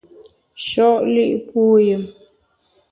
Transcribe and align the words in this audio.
Sho’ 0.67 0.87
li’ 1.13 1.25
puyùm! 1.47 2.03